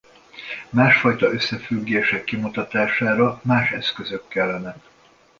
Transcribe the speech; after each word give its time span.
Másfajta 0.69 1.33
összefüggések 1.33 2.23
kimutatására 2.23 3.41
más 3.43 3.71
eszközök 3.71 4.27
kellenek. 4.27 4.75